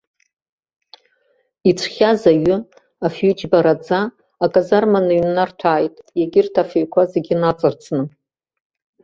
Иҵәхьаз 1.69 2.21
аҩы, 2.31 2.57
афҩы 3.05 3.31
џьбараӡа, 3.37 3.99
аказарма 4.45 4.99
ныҩннарҭәааит, 5.05 5.95
егьырҭ 6.19 6.55
афҩқәа 6.61 7.03
зегьы 7.11 7.35
наҵарӡны. 7.41 8.03